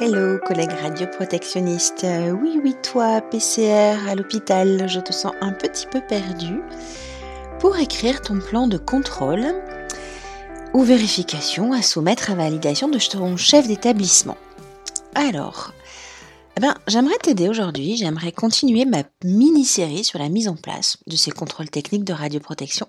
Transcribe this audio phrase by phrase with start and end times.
[0.00, 2.02] Hello collègue radioprotectionniste.
[2.02, 6.60] Euh, oui, oui, toi, PCR à l'hôpital, je te sens un petit peu perdu.
[7.60, 9.54] Pour écrire ton plan de contrôle
[10.72, 14.36] ou vérification à soumettre à validation de ton chef d'établissement.
[15.14, 15.72] Alors,
[16.56, 21.14] eh ben, j'aimerais t'aider aujourd'hui, j'aimerais continuer ma mini-série sur la mise en place de
[21.14, 22.88] ces contrôles techniques de radioprotection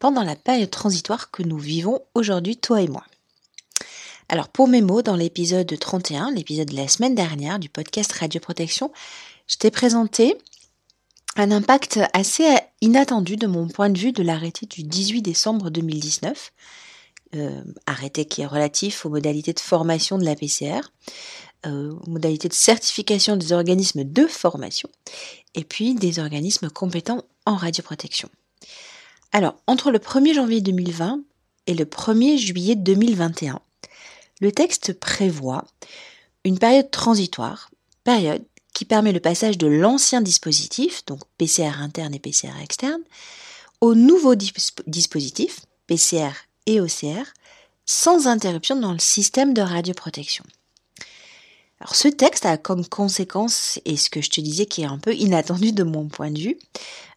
[0.00, 3.04] pendant la période transitoire que nous vivons aujourd'hui, toi et moi.
[4.28, 8.90] Alors pour mes mots, dans l'épisode 31, l'épisode de la semaine dernière du podcast Radioprotection,
[9.46, 10.36] je t'ai présenté
[11.36, 12.46] un impact assez
[12.80, 16.52] inattendu de mon point de vue de l'arrêté du 18 décembre 2019,
[17.34, 20.80] euh, arrêté qui est relatif aux modalités de formation de la PCR,
[21.66, 24.88] euh, aux modalités de certification des organismes de formation,
[25.54, 28.30] et puis des organismes compétents en radioprotection.
[29.32, 31.20] Alors, entre le 1er janvier 2020
[31.66, 33.60] et le 1er juillet 2021,
[34.40, 35.64] le texte prévoit
[36.44, 37.70] une période transitoire,
[38.04, 43.02] période qui permet le passage de l'ancien dispositif, donc PCR interne et PCR externe,
[43.80, 46.30] au nouveau dispositif, PCR
[46.66, 47.32] et OCR,
[47.86, 50.44] sans interruption dans le système de radioprotection.
[51.80, 54.98] Alors ce texte a comme conséquence, et ce que je te disais qui est un
[54.98, 56.58] peu inattendu de mon point de vue,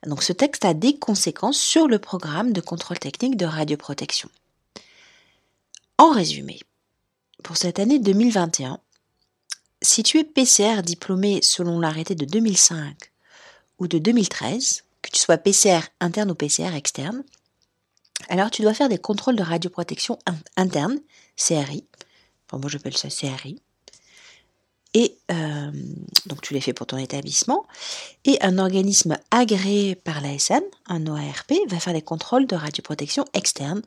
[0.05, 4.29] donc ce texte a des conséquences sur le programme de contrôle technique de radioprotection.
[5.97, 6.59] En résumé,
[7.47, 8.77] pour cette année 2021,
[9.81, 12.93] si tu es PCR diplômé selon l'arrêté de 2005
[13.79, 17.23] ou de 2013, que tu sois PCR interne ou PCR externe,
[18.27, 20.19] alors tu dois faire des contrôles de radioprotection
[20.57, 20.99] interne,
[21.37, 21.85] CRI,
[22.45, 23.61] enfin moi j'appelle ça CRI,
[24.93, 25.71] et euh,
[26.25, 27.65] donc tu les fais pour ton établissement,
[28.25, 33.83] et un organisme agréé par l'ASN, un OARP, va faire des contrôles de radioprotection externe,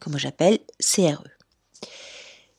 [0.00, 1.22] que moi j'appelle CRE.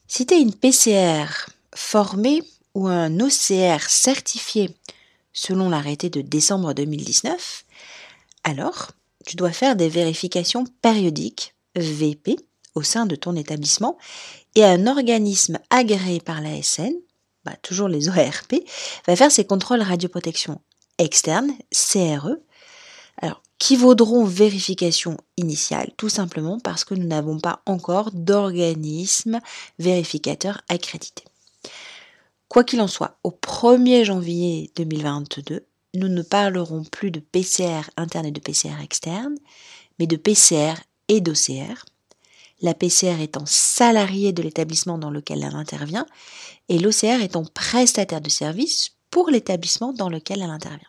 [0.08, 1.26] Si tu es une PCR
[1.74, 2.44] formée
[2.76, 4.70] ou un OCR certifié
[5.34, 7.66] selon l'arrêté de décembre 2019,
[8.44, 8.92] alors
[9.26, 12.38] tu dois faire des vérifications périodiques VP
[12.76, 13.98] au sein de ton établissement
[14.54, 16.94] et un organisme agréé par l'ASN,
[17.44, 18.64] bah, toujours les ORP,
[19.08, 20.62] va faire ses contrôles radioprotection
[21.00, 22.38] externe, CRE,
[23.58, 29.40] qui vaudront vérification initiale, tout simplement parce que nous n'avons pas encore d'organisme
[29.80, 31.24] vérificateur accrédité.
[32.50, 38.26] Quoi qu'il en soit, au 1er janvier 2022, nous ne parlerons plus de PCR interne
[38.26, 39.36] et de PCR externe,
[40.00, 40.74] mais de PCR
[41.08, 41.86] et d'OCR.
[42.62, 46.06] La PCR étant salariée de l'établissement dans lequel elle intervient
[46.70, 50.88] et l'OCR étant prestataire de service pour l'établissement dans lequel elle intervient.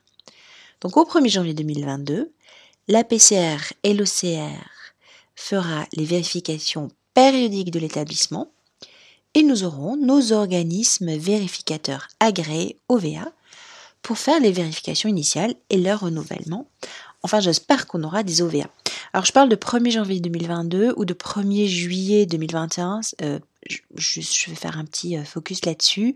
[0.80, 2.32] Donc au 1er janvier 2022,
[2.88, 4.92] la PCR et l'OCR
[5.34, 8.52] fera les vérifications périodiques de l'établissement
[9.34, 13.32] et nous aurons nos organismes vérificateurs agréés OVA
[14.02, 16.68] pour faire les vérifications initiales et leur renouvellement.
[17.22, 18.68] Enfin, j'espère qu'on aura des OVA.
[19.12, 23.00] Alors, je parle de 1er janvier 2022 ou de 1er juillet 2021.
[23.22, 23.38] Euh,
[23.96, 26.14] je, vais faire un petit euh, focus là-dessus.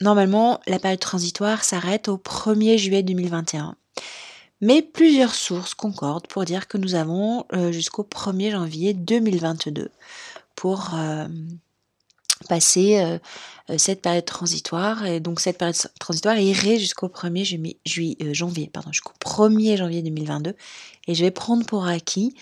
[0.00, 3.76] Normalement, la période transitoire s'arrête au 1er juillet 2021.
[4.60, 9.90] Mais plusieurs sources concordent pour dire que nous avons euh, jusqu'au 1er janvier 2022
[10.56, 11.28] pour euh,
[12.48, 13.18] passer euh,
[13.76, 15.06] cette période transitoire.
[15.06, 17.76] Et donc cette période transitoire irait jusqu'au 1er
[18.34, 20.54] janvier, pardon, jusqu'au 1er janvier 2022.
[21.06, 22.34] Et je vais prendre pour acquis,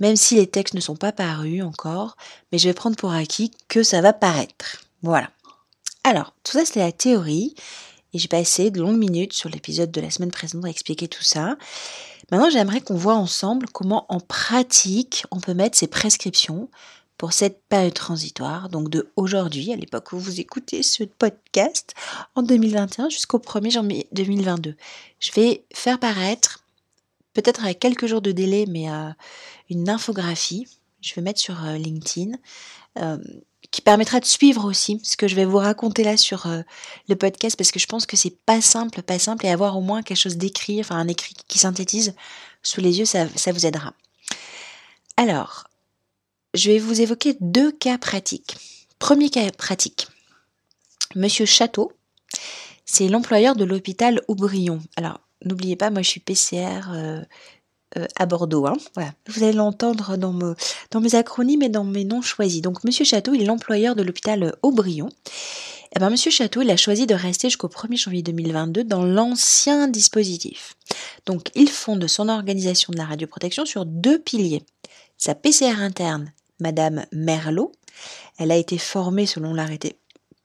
[0.00, 2.16] même si les textes ne sont pas parus encore,
[2.52, 4.82] mais je vais prendre pour acquis que ça va paraître.
[5.02, 5.30] Voilà.
[6.04, 7.54] Alors, tout ça, c'est la théorie.
[8.12, 11.22] Et j'ai passé de longues minutes sur l'épisode de la semaine précédente à expliquer tout
[11.22, 11.56] ça.
[12.30, 16.68] Maintenant, j'aimerais qu'on voit ensemble comment en pratique on peut mettre ces prescriptions
[17.16, 21.92] pour cette période transitoire, donc de aujourd'hui, à l'époque où vous écoutez ce podcast,
[22.34, 24.74] en 2021 jusqu'au 1er janvier 2022.
[25.18, 26.64] Je vais faire paraître,
[27.34, 28.86] peut-être avec quelques jours de délai, mais
[29.68, 30.66] une infographie.
[31.02, 32.36] Je vais mettre sur euh, LinkedIn.
[32.98, 33.18] Euh,
[33.70, 36.62] qui permettra de suivre aussi ce que je vais vous raconter là sur euh,
[37.08, 39.80] le podcast parce que je pense que c'est pas simple, pas simple et avoir au
[39.80, 42.14] moins quelque chose d'écrit, enfin un écrit qui synthétise
[42.62, 43.94] sous les yeux, ça, vous aidera.
[45.16, 45.64] Alors,
[46.54, 48.56] je vais vous évoquer deux cas pratiques.
[48.98, 50.08] Premier cas pratique.
[51.14, 51.92] Monsieur Château,
[52.84, 54.80] c'est l'employeur de l'hôpital Aubryon.
[54.96, 57.22] Alors, n'oubliez pas, moi je suis PCR euh,
[57.96, 58.66] euh, à Bordeaux.
[58.66, 58.76] Hein.
[59.26, 62.62] Vous allez l'entendre dans, mes acronymes et dans mes noms choisis.
[62.62, 65.08] Donc Monsieur Château, il est l'employeur de l'hôpital Aubryon.
[65.94, 69.88] Eh ben, Monsieur Château, il a choisi de rester jusqu'au 1er janvier 2022 dans l'ancien
[69.88, 70.76] dispositif.
[71.26, 74.62] Donc il fonde son organisation de la radioprotection sur deux piliers.
[75.18, 77.72] Sa PCR interne, Madame Merlot,
[78.38, 79.96] elle a été formée selon l'arrêté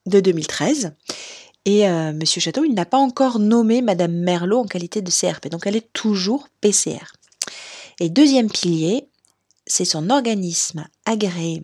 [0.08, 0.94] de 2013.
[1.66, 5.50] Et euh, Monsieur Château, il n'a pas encore nommé Madame Merlot en qualité de CRP,
[5.50, 7.14] donc elle est toujours PCR.
[8.00, 9.08] Et deuxième pilier,
[9.68, 11.64] c'est son organisme agréé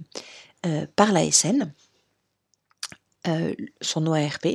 [0.66, 1.74] euh, par l'ASN,
[3.28, 4.48] euh, son OARP,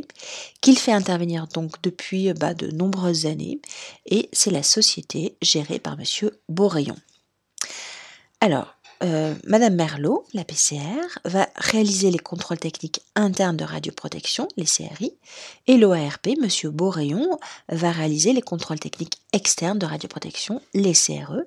[0.61, 3.61] qu'il fait intervenir donc depuis bah, de nombreuses années,
[4.07, 6.97] et c'est la société gérée par Monsieur Beaurayon.
[8.41, 14.65] Alors, euh, Madame Merlot, la PCR, va réaliser les contrôles techniques internes de radioprotection, les
[14.65, 15.13] CRI,
[15.67, 17.39] et l'OARP, Monsieur Beaurayon,
[17.69, 21.43] va réaliser les contrôles techniques externes de radioprotection, les CRE,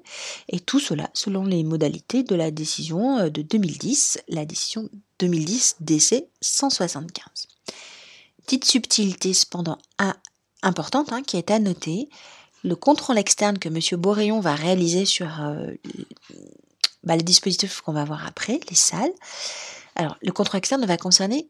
[0.49, 5.77] et tout cela selon les modalités de la décision euh, de 2010, la décision 2010
[5.79, 7.47] DC 175.
[8.43, 9.77] Petite subtilité cependant
[10.61, 12.09] importante hein, qui est à noter,
[12.63, 15.71] le contrôle externe que Monsieur Beaurayon va réaliser sur euh,
[17.03, 19.13] bah, les dispositifs qu'on va voir après, les salles.
[19.95, 21.49] Alors, le contrôle externe ne va concerner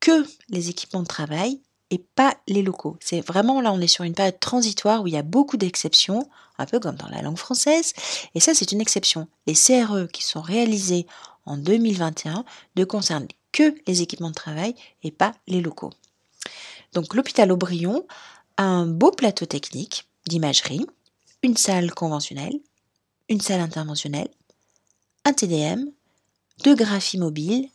[0.00, 1.60] que les équipements de travail
[1.90, 2.96] et pas les locaux.
[3.00, 6.28] C'est vraiment là, on est sur une période transitoire où il y a beaucoup d'exceptions,
[6.58, 7.92] un peu comme dans la langue française.
[8.34, 9.28] Et ça, c'est une exception.
[9.46, 11.06] Les CRE qui sont réalisés
[11.46, 12.44] en 2021
[12.76, 15.92] ne concernent que les équipements de travail et pas les locaux.
[16.92, 18.06] Donc, l'hôpital Aubryon
[18.56, 20.86] a un beau plateau technique d'imagerie,
[21.42, 22.58] une salle conventionnelle,
[23.28, 24.28] une salle interventionnelle,
[25.24, 25.86] un TDM,
[26.62, 27.68] deux graphies mobiles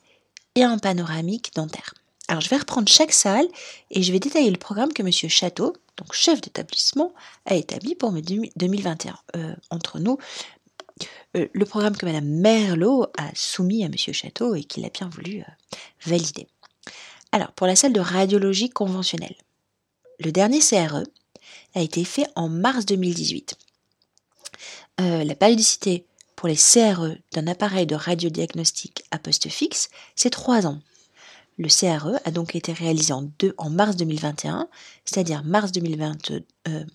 [0.56, 1.94] et un panoramique dentaire.
[2.28, 3.48] Alors je vais reprendre chaque salle
[3.90, 5.12] et je vais détailler le programme que M.
[5.12, 7.14] Château, donc chef d'établissement,
[7.46, 9.18] a établi pour 2021.
[9.36, 10.20] Euh, entre nous,
[11.36, 13.96] euh, le programme que Mme Merlot a soumis à M.
[13.98, 15.76] Château et qu'il a bien voulu euh,
[16.06, 16.48] valider.
[17.32, 19.36] Alors, pour la salle de radiologie conventionnelle,
[20.20, 21.04] le dernier CRE
[21.76, 23.56] a été fait en mars 2018.
[24.98, 26.06] la périodicité
[26.40, 30.80] pour les CRE d'un appareil de radiodiagnostic à poste fixe, c'est 3 ans.
[31.58, 34.70] Le CRE a donc été réalisé en, en mars 2021,
[35.04, 35.74] c'est-à-dire mars,
[36.70, 36.86] euh,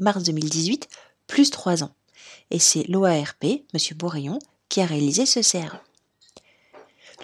[0.00, 0.88] mars 2018,
[1.26, 1.94] plus 3 ans.
[2.50, 3.60] Et c'est l'OARP, M.
[3.96, 4.38] Bourillon,
[4.70, 5.76] qui a réalisé ce CRE.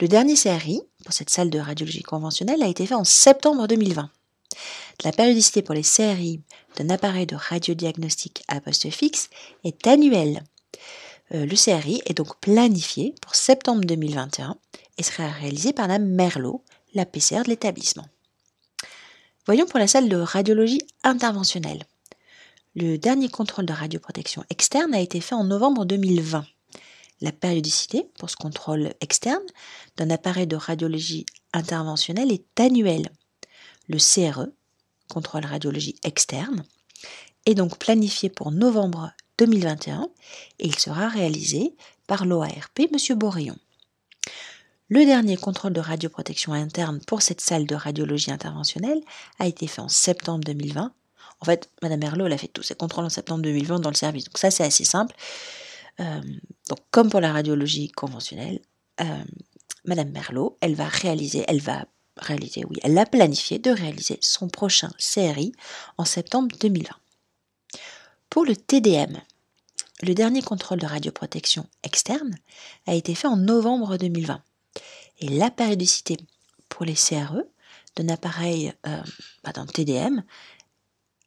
[0.03, 4.11] Le dernier CRI, pour cette salle de radiologie conventionnelle, a été fait en septembre 2020.
[5.05, 6.43] La périodicité pour les CRI
[6.77, 9.31] d'un appareil de radiodiagnostic à poste fixe
[9.65, 10.43] est annuelle
[11.35, 14.57] euh, le CRI est donc planifié pour septembre 2021
[14.99, 18.07] et sera réalisé par la Merlot, la PCR de l'établissement.
[19.47, 21.85] Voyons pour la salle de radiologie interventionnelle.
[22.75, 26.45] Le dernier contrôle de radioprotection externe a été fait en novembre 2020.
[27.21, 29.43] La périodicité pour ce contrôle externe
[29.97, 33.11] d'un appareil de radiologie interventionnelle est annuelle.
[33.89, 34.47] Le CRE,
[35.11, 36.65] contrôle radiologie externe,
[37.47, 40.09] est donc planifié pour novembre 2021
[40.59, 41.75] et il sera réalisé
[42.07, 43.19] par l'OARP M.
[43.19, 43.57] Boréon.
[44.89, 49.01] Le dernier contrôle de radioprotection interne pour cette salle de radiologie interventionnelle
[49.39, 50.93] a été fait en septembre 2020.
[51.41, 54.25] En fait, Mme Merlot, a fait tous ses contrôles en septembre 2020 dans le service.
[54.25, 55.15] Donc ça, c'est assez simple.
[56.01, 56.21] Euh,
[56.69, 58.61] donc, comme pour la radiologie conventionnelle,
[59.01, 59.25] euh,
[59.85, 64.49] Mme Merlot, elle va réaliser, elle va réaliser, oui, elle a planifié de réaliser son
[64.49, 65.53] prochain CRI
[65.97, 66.91] en septembre 2020.
[68.29, 69.21] Pour le TDM,
[70.03, 72.37] le dernier contrôle de radioprotection externe
[72.87, 74.43] a été fait en novembre 2020.
[75.21, 76.17] Et la périodicité
[76.69, 77.43] pour les CRE
[77.97, 79.03] d'un appareil euh,
[79.53, 80.23] d'un TDM,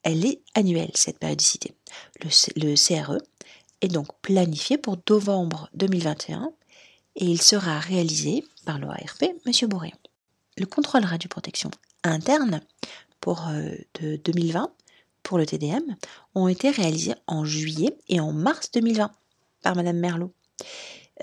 [0.02, 1.74] elle est annuelle, cette périodicité.
[2.20, 3.18] Le, CRE
[3.80, 6.52] est donc planifié pour novembre 2021
[7.16, 9.68] et il sera réalisé par l'OARP, M.
[9.68, 9.96] Bourréon.
[10.58, 11.70] Le contrôle radioprotection
[12.02, 12.60] interne
[13.20, 13.70] pour euh,
[14.00, 14.72] de 2020
[15.24, 15.96] pour le TDM
[16.36, 19.10] ont été réalisés en juillet et en mars 2020
[19.62, 20.32] par Madame Merlot.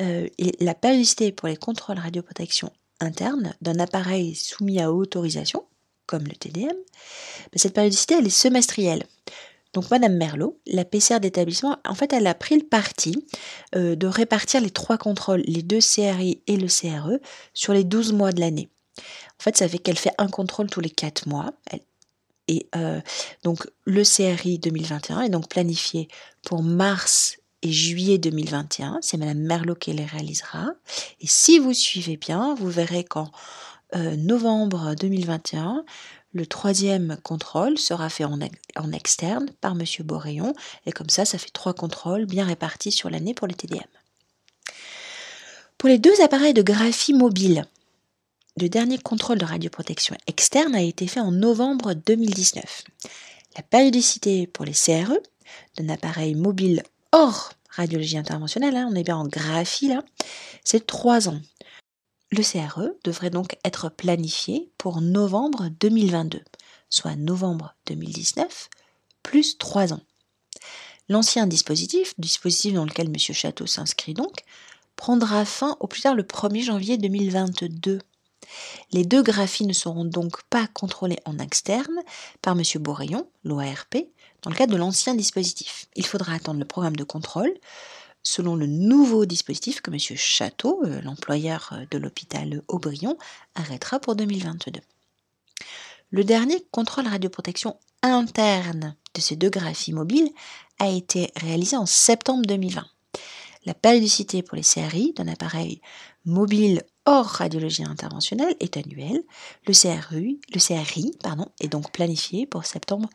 [0.02, 0.28] Euh,
[0.60, 5.64] la périodicité pour les contrôles radioprotection interne d'un appareil soumis à autorisation,
[6.06, 9.04] comme le TDM, ben, cette périodicité elle est semestrielle.
[9.74, 13.26] Donc Madame Merlot, la PCR d'établissement, en fait, elle a pris le parti
[13.76, 17.18] euh, de répartir les trois contrôles, les deux CRI et le CRE,
[17.54, 18.70] sur les 12 mois de l'année.
[18.98, 21.54] En fait, ça fait qu'elle fait un contrôle tous les 4 mois.
[22.52, 23.00] Et euh,
[23.44, 26.10] donc le CRI 2021 est donc planifié
[26.44, 29.00] pour mars et juillet 2021.
[29.02, 30.72] C'est Madame Merlot qui les réalisera.
[31.22, 33.32] Et si vous suivez bien, vous verrez qu'en
[33.96, 35.86] euh, novembre 2021,
[36.34, 38.38] le troisième contrôle sera fait en,
[38.76, 40.54] en externe par Monsieur Boréon.
[40.86, 43.80] Et comme ça, ça fait trois contrôles bien répartis sur l'année pour les TDM.
[45.78, 47.66] Pour les deux appareils de graphie mobile,
[48.60, 52.84] le dernier contrôle de radioprotection externe a été fait en novembre 2019.
[53.56, 55.18] La périodicité pour les CRE
[55.78, 60.04] d'un appareil mobile hors radiologie interventionnelle, hein, on est bien en graphie là,
[60.64, 61.42] c'est 3 ans.
[62.32, 66.42] Le CRE devrait donc être planifié pour novembre 2022,
[66.90, 68.70] soit novembre 2019,
[69.24, 70.02] plus 3 ans.
[71.10, 73.18] L'ancien dispositif, dispositif dans lequel M.
[73.18, 74.44] Château s'inscrit donc,
[74.96, 78.00] prendra fin au plus tard le 1er janvier 2022.
[78.92, 82.02] Les deux graphies ne seront donc pas contrôlées en externe
[82.42, 82.64] par M.
[82.82, 83.96] Bourrayon, l'OARP,
[84.42, 85.86] dans le cadre de l'ancien dispositif.
[85.96, 87.54] Il faudra attendre le programme de contrôle
[88.24, 89.98] selon le nouveau dispositif que M.
[90.16, 93.18] Château, euh, l'employeur euh, de l'hôpital Aubryon,
[93.56, 94.80] arrêtera pour 2022.
[96.12, 100.30] Le dernier contrôle radioprotection interne de ces deux graphies mobiles
[100.80, 102.86] a été réalisé en septembre 2020.
[103.66, 105.82] La périodicité pour les CRI d'un appareil
[106.26, 109.24] mobile hors radiologie interventionnelle est annuelle.
[109.68, 113.10] Le CRI, le CRI pardon, est donc planifié pour septembre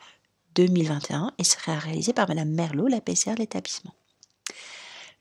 [0.54, 3.94] 2021 et sera réalisé par Mme Merlot, la PCR de l'établissement.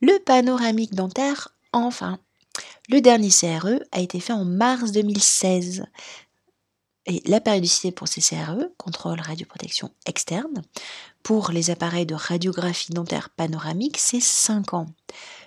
[0.02, 2.20] Le panoramique dentaire, enfin.
[2.90, 5.86] Le dernier CRE a été fait en mars 2016.
[7.08, 10.64] Et la périodicité pour ces CRE, contrôle radioprotection externe,
[11.22, 14.88] pour les appareils de radiographie dentaire panoramique, c'est 5 ans.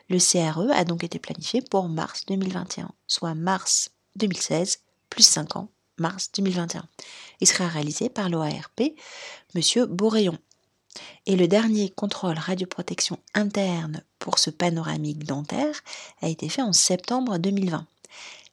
[0.08, 5.68] Le CRE a donc été planifié pour mars 2021, soit mars 2016 plus 5 ans,
[5.98, 6.84] mars 2021.
[7.40, 8.80] Il sera réalisé par l'OARP,
[9.54, 9.86] M.
[9.86, 10.38] Bourrayon.
[11.26, 15.80] Et le dernier contrôle radioprotection interne pour ce panoramique dentaire
[16.22, 17.86] a été fait en septembre 2020.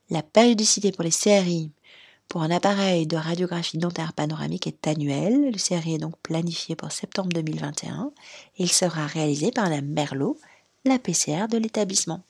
[0.10, 1.72] La périodicité pour les CRI
[2.28, 5.52] pour un appareil de radiographie dentaire panoramique est annuelle.
[5.52, 8.12] Le CRI est donc planifié pour septembre 2021
[8.58, 10.38] et il sera réalisé par la Merlot,
[10.86, 12.24] la PCR de l'établissement.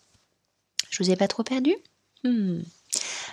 [0.90, 1.76] Je vous ai pas trop perdu?
[2.24, 2.62] Hmm.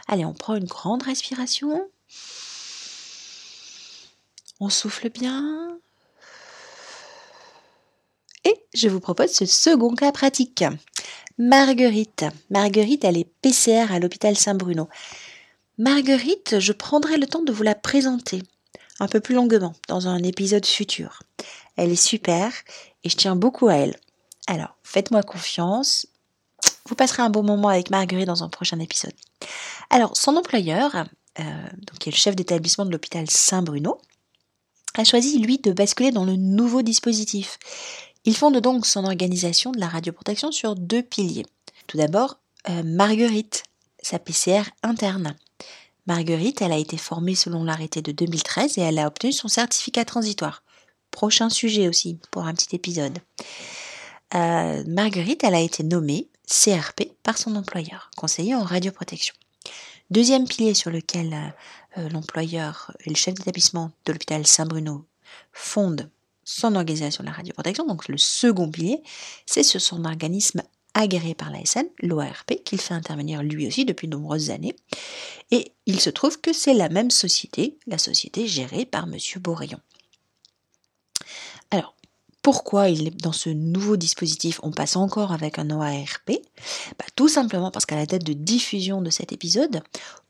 [0.09, 1.88] Allez, on prend une grande respiration.
[4.61, 5.79] On souffle bien.
[8.45, 10.64] Et je vous propose ce second cas pratique.
[11.38, 12.25] Marguerite.
[12.50, 14.88] Marguerite, elle est PCR à l'hôpital Saint-Bruno.
[15.79, 18.43] Marguerite, je prendrai le temps de vous la présenter
[19.00, 21.23] un peu plus longuement dans un épisode futur.
[21.76, 22.52] Elle est super
[23.02, 23.97] et je tiens beaucoup à elle.
[24.47, 26.07] Alors, faites-moi confiance.
[26.89, 29.15] Vous passerez un bon moment avec Marguerite dans un prochain épisode.
[29.91, 31.05] Alors, son employeur,
[31.39, 31.43] euh,
[31.79, 34.01] donc qui est le chef d'établissement de l'hôpital Saint-Bruno,
[34.95, 37.59] a choisi, lui, de basculer dans le nouveau dispositif.
[38.25, 41.47] Il fonde donc son organisation de la radioprotection sur deux piliers.
[41.87, 43.65] Tout d'abord, euh, Marguerite,
[44.03, 45.37] sa PCR interne.
[46.07, 50.05] Marguerite, elle a été formée selon l'arrêté de 2013 et elle a obtenu son certificat
[50.05, 50.63] transitoire.
[51.11, 53.19] Prochain sujet aussi pour un petit épisode.
[54.35, 59.35] Euh, Marguerite, elle a été nommée CRP par son employeur, conseiller en radioprotection.
[60.11, 61.55] Deuxième pilier sur lequel
[61.99, 65.05] euh, l'employeur et le chef d'établissement de l'hôpital Saint-Bruno
[65.53, 66.11] fondent
[66.45, 69.03] son organisation de la radioprotection, donc le second pilier,
[69.47, 70.62] c'est sur son organisme
[70.95, 74.77] agréé par l'ASN, l'OARP, qu'il fait intervenir lui aussi depuis de nombreuses années.
[75.51, 79.17] Et il se trouve que c'est la même société, la société gérée par M.
[79.41, 79.81] Bourrayon.
[81.71, 81.95] Alors,
[82.43, 82.91] pourquoi
[83.23, 86.27] dans ce nouveau dispositif on passe encore avec un OARP
[86.99, 89.83] bah, Tout simplement parce qu'à la date de diffusion de cet épisode,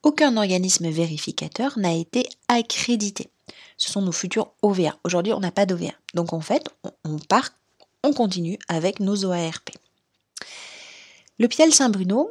[0.02, 3.30] aucun organisme vérificateur n'a été accrédité.
[3.78, 4.96] Ce sont nos futurs OVA.
[5.04, 5.92] Aujourd'hui, on n'a pas d'OVA.
[6.14, 6.68] Donc en fait,
[7.04, 7.50] on part,
[8.04, 9.70] on continue avec nos OARP.
[11.38, 12.30] L'hôpital Saint-Bruno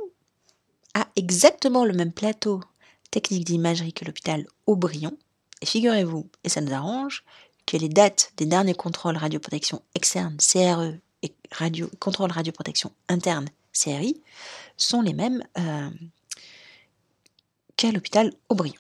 [0.93, 2.61] a exactement le même plateau
[3.09, 5.17] technique d'imagerie que l'hôpital Aubryon.
[5.61, 7.23] Et figurez-vous, et ça nous arrange,
[7.77, 14.21] les dates des derniers contrôles radioprotection externe CRE et radio, contrôle radioprotection interne CRI
[14.77, 15.89] sont les mêmes euh,
[17.77, 18.73] qu'à l'hôpital Aubryon.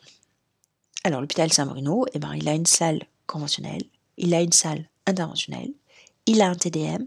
[1.03, 3.83] Alors l'hôpital Saint-Bruno, eh ben, il a une salle conventionnelle,
[4.17, 5.71] il a une salle interventionnelle,
[6.25, 7.05] il a un TDM,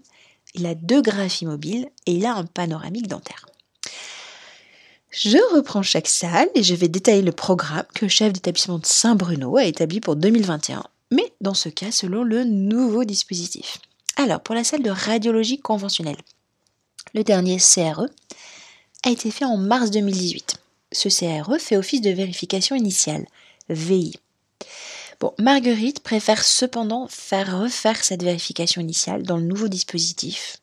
[0.55, 3.47] il a deux graphies mobiles et il a un panoramique dentaire.
[5.11, 8.87] Je reprends chaque salle et je vais détailler le programme que le chef d'établissement de
[8.87, 13.79] Saint-Bruno a établi pour 2021 mais dans ce cas selon le nouveau dispositif.
[14.17, 16.21] Alors, pour la salle de radiologie conventionnelle,
[17.15, 18.07] le dernier CRE
[19.05, 20.57] a été fait en mars 2018.
[20.93, 23.27] Ce CRE fait office de vérification initiale,
[23.69, 24.15] VI.
[25.39, 30.59] Marguerite préfère cependant faire refaire cette vérification initiale dans le nouveau dispositif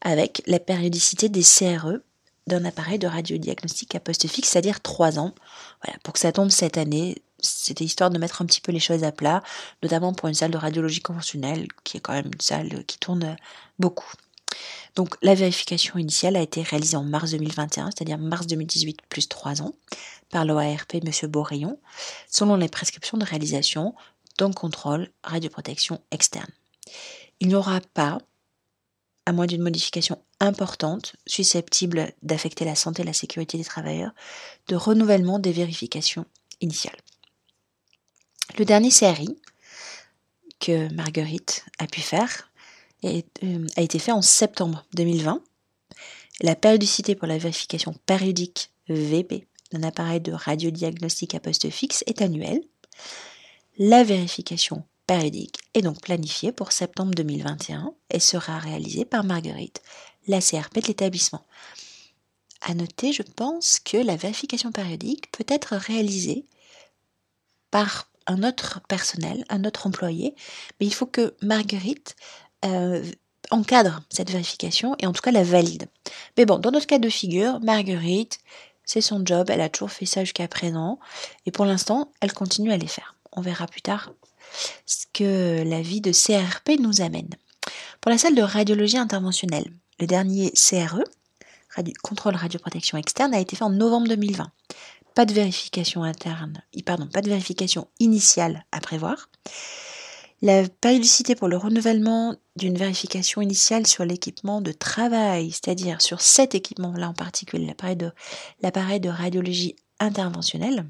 [0.00, 1.98] avec la périodicité des CRE
[2.46, 5.34] d'un appareil de radiodiagnostic à poste fixe, c'est-à-dire 3 ans.
[5.82, 8.80] Voilà, pour que ça tombe cette année, c'était histoire de mettre un petit peu les
[8.80, 9.42] choses à plat,
[9.82, 13.36] notamment pour une salle de radiologie conventionnelle, qui est quand même une salle qui tourne
[13.78, 14.12] beaucoup.
[14.94, 19.62] Donc la vérification initiale a été réalisée en mars 2021, c'est-à-dire mars 2018 plus 3
[19.62, 19.72] ans,
[20.30, 21.30] par l'OARP M.
[21.30, 21.78] Bourrayon,
[22.28, 23.94] selon les prescriptions de réalisation
[24.38, 26.50] d'un contrôle radioprotection externe.
[27.40, 28.18] Il n'y aura pas
[29.26, 34.12] à moins d'une modification importante susceptible d'affecter la santé et la sécurité des travailleurs,
[34.68, 36.26] de renouvellement des vérifications
[36.60, 36.98] initiales.
[38.58, 39.38] Le dernier CRI
[40.60, 42.50] que Marguerite a pu faire
[43.04, 43.22] euh,
[43.76, 45.42] a été fait en septembre 2020.
[46.42, 52.20] La périodicité pour la vérification périodique VP d'un appareil de radiodiagnostic à poste fixe est
[52.20, 52.62] annuelle.
[53.78, 59.82] La vérification périodique est donc planifiée pour septembre 2021 et sera réalisée par Marguerite,
[60.26, 61.44] la CRP de l'établissement.
[62.60, 66.44] À noter, je pense que la vérification périodique peut être réalisée
[67.70, 70.34] par un autre personnel, un autre employé,
[70.80, 72.16] mais il faut que Marguerite
[72.64, 73.04] euh,
[73.50, 75.88] encadre cette vérification et en tout cas la valide.
[76.36, 78.38] Mais bon, dans notre cas de figure, Marguerite,
[78.84, 80.98] c'est son job, elle a toujours fait ça jusqu'à présent,
[81.46, 83.14] et pour l'instant, elle continue à les faire.
[83.32, 84.12] On verra plus tard
[84.86, 87.30] ce que la vie de CRP nous amène.
[88.00, 91.02] Pour la salle de radiologie interventionnelle, le dernier CRE,
[92.02, 94.50] contrôle radioprotection externe, a été fait en novembre 2020.
[95.14, 99.28] Pas de vérification interne, pardon, pas de vérification initiale à prévoir.
[100.40, 106.54] La périodicité pour le renouvellement d'une vérification initiale sur l'équipement de travail, c'est-à-dire sur cet
[106.54, 107.66] équipement-là en particulier,
[108.60, 110.86] l'appareil de, radiologie interventionnelle,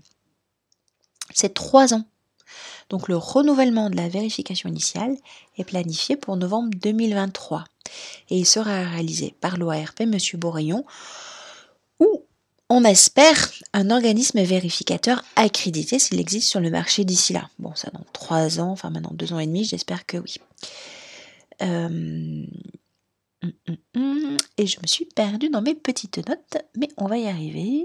[1.35, 2.05] c'est trois ans.
[2.89, 5.17] Donc le renouvellement de la vérification initiale
[5.59, 7.65] est planifié pour novembre 2023
[8.31, 10.17] et il sera réalisé par l'OARP M.
[10.35, 10.85] Bourillon
[12.01, 12.25] ou
[12.73, 17.51] on espère un organisme vérificateur accrédité s'il existe sur le marché d'ici là.
[17.59, 20.37] Bon, ça dans trois ans, enfin maintenant deux ans et demi, j'espère que oui.
[21.61, 21.87] Euh,
[23.43, 24.37] hum, hum, hum.
[24.57, 27.85] Et je me suis perdue dans mes petites notes, mais on va y arriver.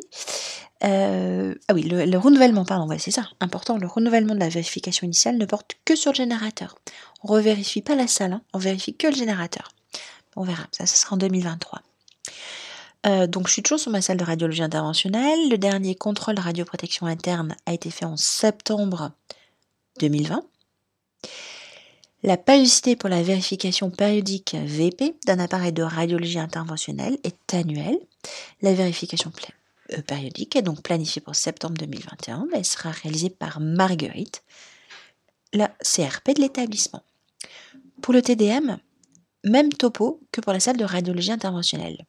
[0.86, 3.78] Euh, ah oui, le, renouvellement, pardon, c'est ça, important.
[3.78, 6.78] Le renouvellement de la vérification initiale ne porte que sur le générateur.
[7.24, 8.42] On ne revérifie pas la salle, hein.
[8.54, 9.68] on vérifie que le générateur.
[10.38, 11.82] On verra, ça, ça sera en 2023.
[13.06, 15.50] Euh, donc je suis toujours sur ma salle de radiologie interventionnelle.
[15.50, 19.12] Le dernier contrôle radioprotection interne a été fait en septembre
[20.00, 20.44] 2020.
[22.24, 28.00] La périodicité pour la vérification périodique VP d'un appareil de radiologie interventionnelle est annuelle.
[28.62, 29.32] La vérification
[29.94, 32.48] euh, périodique est donc planifiée pour septembre 2021.
[32.54, 34.44] Elle sera réalisée par Marguerite,
[35.54, 37.04] la CRP de l'établissement.
[38.02, 38.78] Pour le TDM,
[39.44, 42.06] même topo que pour la salle de radiologie interventionnelle.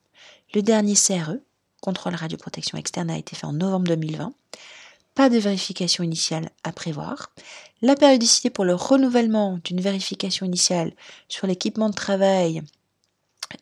[0.55, 1.37] Le dernier CRE,
[1.83, 4.33] contrôle radioprotection externe, a été fait en novembre 2020.
[5.15, 7.31] Pas de vérification initiale à prévoir.
[7.83, 10.93] La périodicité pour le renouvellement d'une vérification initiale
[11.29, 12.63] sur l'équipement de travail,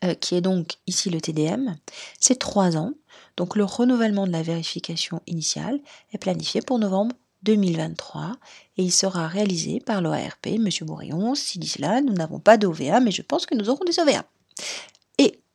[0.05, 1.77] euh, qui est donc ici le TDM,
[2.21, 2.93] c'est trois ans.
[3.37, 5.81] Donc le renouvellement de la vérification initiale
[6.13, 8.37] est planifié pour novembre 2023
[8.77, 10.69] et il sera réalisé par l'OARP, M.
[10.83, 11.35] Bourillon.
[11.35, 14.25] Si d'ici là, nous n'avons pas d'OVA, mais je pense que nous aurons des OVA.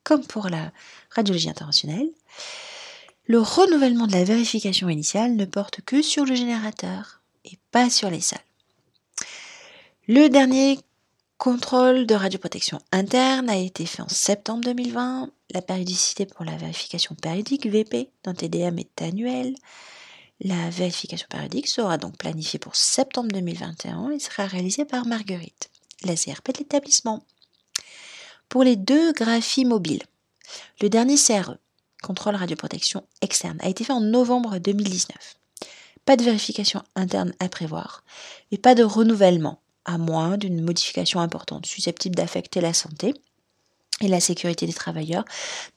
[0.04, 0.72] Comme pour la
[1.10, 2.10] radiologie interventionnelle,
[3.26, 8.10] le renouvellement de la vérification initiale ne porte que sur le générateur et pas sur
[8.10, 8.40] les salles.
[10.08, 10.80] Le dernier
[11.38, 15.30] contrôle de radioprotection interne a été fait en septembre 2020.
[15.52, 19.56] La périodicité pour la vérification périodique VP d'un TDM est annuelle.
[20.40, 25.70] La vérification périodique sera donc planifiée pour septembre 2021 et sera réalisée par Marguerite,
[26.04, 27.24] la CRP de l'établissement.
[28.52, 30.04] Pour les deux graphies mobiles,
[30.82, 31.56] le dernier CRE,
[32.04, 35.38] contrôle radioprotection externe, a été fait en novembre 2019.
[36.04, 38.04] Pas de vérification interne à prévoir
[38.52, 43.14] et pas de renouvellement, à moins d'une modification importante susceptible d'affecter la santé
[44.04, 45.26] et la sécurité des travailleurs,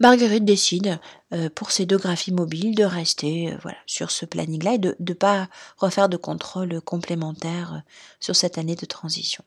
[0.00, 0.98] Marguerite décide
[1.32, 5.14] euh, pour ces deux graphies mobiles de rester euh, sur ce planning-là et de ne
[5.14, 9.44] pas refaire de contrôle complémentaire euh, sur cette année de transition.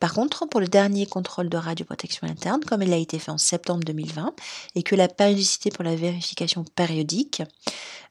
[0.00, 3.38] Par contre, pour le dernier contrôle de radioprotection interne, comme il a été fait en
[3.38, 4.34] septembre 2020
[4.74, 7.42] et que la périodicité pour la vérification périodique,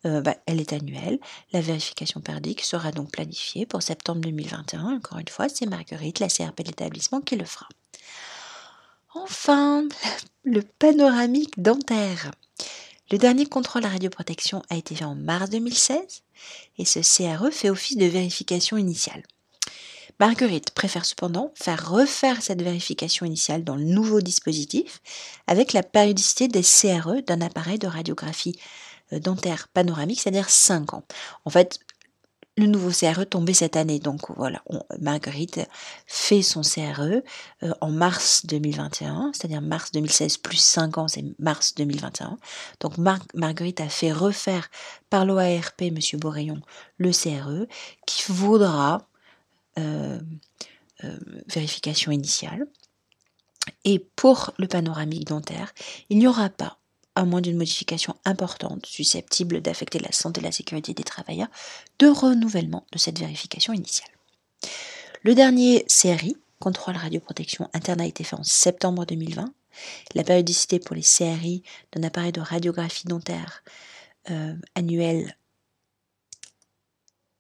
[0.06, 1.20] bah, elle est annuelle,
[1.54, 4.98] la vérification périodique sera donc planifiée pour septembre 2021.
[4.98, 7.68] Encore une fois, c'est Marguerite, la CRP de l'établissement, qui le fera.
[9.16, 9.88] Enfin,
[10.44, 12.32] le panoramique dentaire.
[13.12, 16.24] Le dernier contrôle à radioprotection a été fait en mars 2016
[16.80, 19.22] et ce CRE fait office de vérification initiale.
[20.20, 25.00] Marguerite préfère cependant faire refaire cette vérification initiale dans le nouveau dispositif
[25.46, 28.58] avec la périodicité des CRE d'un appareil de radiographie
[29.12, 31.04] euh, dentaire panoramique, c'est-à-dire 5 ans.
[31.46, 31.80] En fait,
[32.58, 34.00] le nouveau CRE tombé cette année.
[34.00, 34.62] Donc voilà,
[35.00, 35.62] Marguerite
[36.06, 37.22] fait son CRE
[37.64, 42.38] euh, en mars 2021, c'est-à-dire mars 2016 plus 5 ans, c'est mars 2021.
[42.80, 42.98] Donc
[43.34, 44.70] Marguerite a fait refaire
[45.10, 45.98] par l'OARP, M.
[46.16, 46.62] Boréon,
[46.98, 47.68] le CRE,
[48.06, 49.08] qui vaudra
[49.80, 50.20] euh,
[51.04, 52.68] euh, vérification initiale.
[53.86, 55.74] Et pour le panoramique dentaire,
[56.10, 56.78] il n'y aura pas,
[57.16, 61.50] à moins d'une modification importante susceptible d'affecter la santé et la sécurité des travailleurs,
[62.00, 64.10] de renouvellement de cette vérification initiale.
[65.24, 69.54] Le dernier série, contrôle radioprotection interne, a été fait en septembre 2020.
[70.16, 73.64] La périodicité pour les CRI d'un appareil de radiographie dentaire
[74.30, 75.36] euh, annuel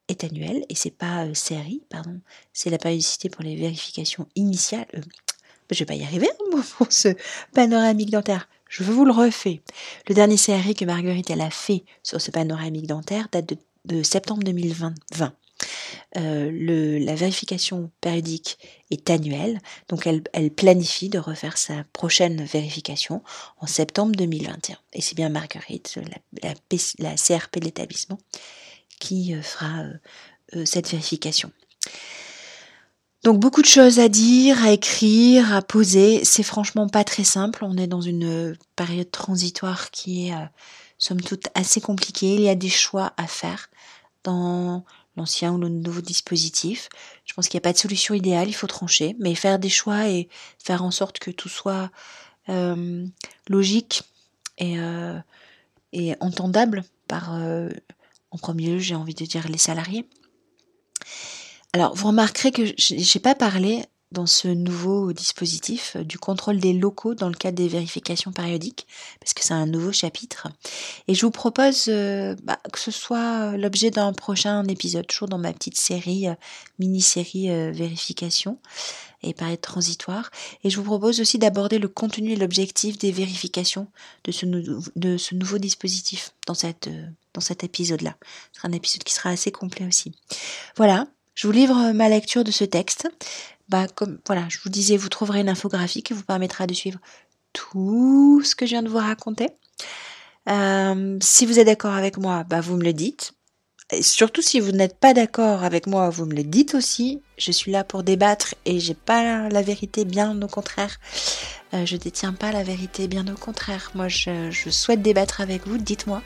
[0.08, 2.20] est annuelle et c'est pas euh, série, pardon,
[2.52, 4.88] c'est la périodicité pour les vérifications initiales.
[4.96, 5.02] Euh,
[5.72, 7.10] je vais pas y arriver hein, pour ce
[7.54, 8.48] panoramique dentaire.
[8.74, 9.62] Je vous le refais.
[10.10, 13.54] Le dernier CRI que Marguerite a fait sur ce panoramique dentaire date
[13.86, 14.96] de, septembre 2020.
[16.18, 18.58] Euh, la vérification périodique
[18.90, 19.60] est annuelle,
[19.90, 23.22] donc elle, planifie de refaire sa prochaine vérification
[23.60, 24.76] en septembre 2021.
[24.94, 26.00] Et c'est bien Marguerite,
[26.42, 28.18] la CRP de l'établissement,
[29.00, 29.84] qui euh, fera
[30.56, 31.52] euh, cette vérification.
[33.24, 36.26] Donc beaucoup de choses à dire, à écrire, à poser.
[36.26, 37.64] C'est franchement pas très simple.
[37.64, 40.34] On est dans une période transitoire qui est,
[40.98, 42.36] somme toute, assez compliquée.
[42.36, 43.70] Il y a des choix à faire
[44.24, 46.90] dans l'ancien ou le nouveau dispositif.
[47.26, 49.70] Je pense qu'il n'y a pas de solution idéale, il faut trancher, mais faire des
[49.70, 50.30] choix et
[50.64, 51.92] faire en sorte que tout soit
[52.50, 53.06] euh,
[53.48, 54.04] logique
[54.58, 55.18] et, euh,
[55.92, 57.70] et, entendable par, euh,
[58.32, 60.08] en premier lieu, j'ai envie de dire les salariés.
[61.74, 63.84] Alors, vous remarquerez que j'ai pas parlé
[64.14, 68.88] dans ce nouveau dispositif euh, du contrôle des locaux dans le cadre des vérifications périodiques,
[69.20, 70.48] parce que c'est un nouveau chapitre.
[71.08, 75.40] Et je vous propose euh, bah, que ce soit l'objet d'un prochain épisode, toujours dans
[75.40, 76.36] ma petite série, euh,
[76.78, 78.60] mini-série vérification
[79.24, 80.30] et paraître transitoire.
[80.64, 83.88] Et je vous propose aussi d'aborder le contenu et l'objectif des vérifications
[84.26, 86.54] de ce, nouveau dispositif dans,
[87.34, 88.16] dans cet épisode-là.
[88.52, 90.12] Ce sera un épisode qui sera assez complet aussi.
[90.76, 93.08] Voilà, je vous livre ma lecture de ce texte
[93.70, 93.88] bah,
[94.28, 97.00] voilà, je vous disais, vous trouverez une infographie qui vous permettra de suivre
[97.54, 99.50] tout ce que je viens de vous raconter.
[100.50, 103.34] Euh, si vous êtes d'accord avec moi, bah, vous me le dites.
[103.92, 107.22] Et surtout si vous n'êtes pas d'accord avec moi, vous me le dites aussi.
[107.38, 111.00] Je suis là pour débattre et j'ai pas la vérité, bien au contraire.
[111.74, 113.92] Euh, je détiens pas la vérité, bien au contraire.
[113.96, 115.78] Moi, je, je souhaite débattre avec vous.
[115.78, 116.22] Dites-moi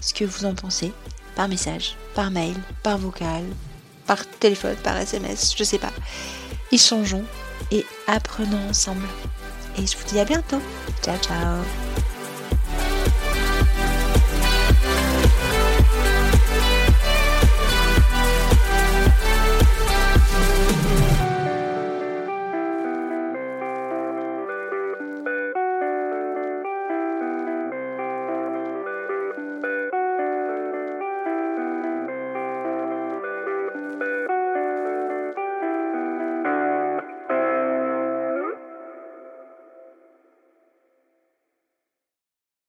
[0.00, 0.92] ce que vous en pensez
[1.34, 3.44] par message, par mail, par vocal,
[4.06, 5.92] par téléphone, par SMS, je sais pas
[6.72, 7.24] échangeons
[7.70, 9.06] et apprenons ensemble.
[9.78, 10.60] Et je vous dis à bientôt.
[11.02, 11.62] Ciao ciao